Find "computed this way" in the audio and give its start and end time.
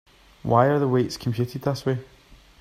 1.15-1.99